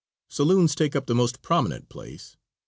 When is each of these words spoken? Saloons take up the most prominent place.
Saloons 0.29 0.73
take 0.73 0.95
up 0.95 1.05
the 1.05 1.13
most 1.13 1.43
prominent 1.43 1.87
place. 1.87 2.35